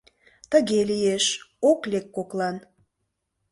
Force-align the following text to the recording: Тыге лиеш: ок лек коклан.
Тыге 0.51 0.79
лиеш: 0.89 1.25
ок 1.69 1.81
лек 1.91 2.05
коклан. 2.15 2.55